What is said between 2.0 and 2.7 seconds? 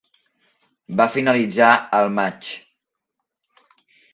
maig.